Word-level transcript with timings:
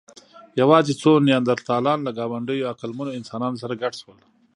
یواځې 0.61 0.93
څو 1.01 1.11
نیاندرتالان 1.27 1.99
له 2.03 2.11
ګاونډيو 2.17 2.69
عقلمنو 2.71 3.15
انسانانو 3.19 3.59
سره 3.63 3.73
ګډ 3.81 3.93
شول. 4.01 4.19